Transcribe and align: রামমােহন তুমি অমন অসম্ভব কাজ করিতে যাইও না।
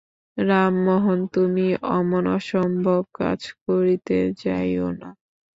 রামমােহন 0.37 1.19
তুমি 1.35 1.67
অমন 1.91 2.25
অসম্ভব 2.37 3.01
কাজ 3.19 3.41
করিতে 3.63 4.17
যাইও 4.41 4.87
না। 4.99 5.09